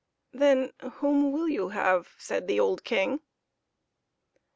"Then 0.31 0.71
who 0.93 1.29
will 1.29 1.47
you 1.47 1.69
have?" 1.69 2.15
said 2.17 2.47
the 2.47 2.59
old 2.59 2.83
King. 2.83 3.19